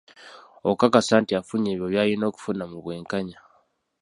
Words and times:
Okukakasa 0.69 1.15
nti 1.21 1.31
afunye 1.39 1.69
ebyo 1.73 1.87
by’alina 1.91 2.25
okufuna 2.27 2.63
mu 2.71 2.77
bwenkanya. 2.83 3.39